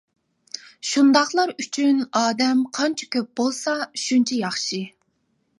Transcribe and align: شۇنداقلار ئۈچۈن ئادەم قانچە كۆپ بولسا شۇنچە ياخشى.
شۇنداقلار 0.91 1.53
ئۈچۈن 1.65 2.01
ئادەم 2.21 2.65
قانچە 2.79 3.11
كۆپ 3.17 3.31
بولسا 3.41 3.77
شۇنچە 4.07 4.43
ياخشى. 4.43 4.85